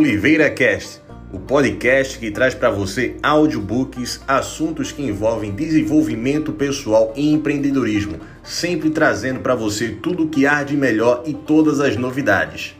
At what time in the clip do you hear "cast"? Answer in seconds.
0.48-1.02